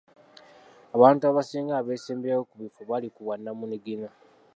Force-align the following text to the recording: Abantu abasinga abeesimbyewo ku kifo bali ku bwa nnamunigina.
Abantu 0.95 1.23
abasinga 1.29 1.73
abeesimbyewo 1.77 2.43
ku 2.49 2.55
kifo 2.61 2.81
bali 2.89 3.07
ku 3.13 3.19
bwa 3.25 3.35
nnamunigina. 3.37 4.09